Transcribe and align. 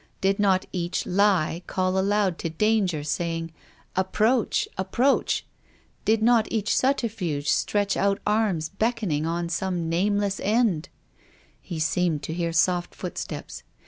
Did 0.19 0.39
not 0.39 0.65
each 0.71 1.05
lie 1.05 1.61
call 1.67 1.95
aloud 1.95 2.39
to 2.39 2.49
danger, 2.49 3.03
saying," 3.03 3.53
Approach! 4.09 4.67
approach!" 4.75 5.45
Did 6.05 6.23
not 6.23 6.47
each 6.51 6.75
subterfuge 6.75 7.47
stretch 7.47 7.95
out 7.95 8.17
arms 8.25 8.67
beckoning 8.69 9.27
on 9.27 9.47
some 9.47 9.89
nameless 9.89 10.39
end? 10.43 10.89
He, 11.61 11.75
THE 11.75 11.79
GRAVE. 11.79 11.83
8$ 11.83 11.85
seemed 11.91 12.23
to 12.23 12.33
hear 12.33 12.51
soft 12.51 12.95
footsteps. 12.95 13.61